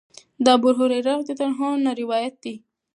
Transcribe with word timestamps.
د 0.43 0.45
ابوهريره 0.57 1.13
رضی 1.19 1.33
الله 1.33 1.59
عنه 1.67 1.81
نه 1.85 1.91
روايت 2.01 2.35
دی 2.43 2.55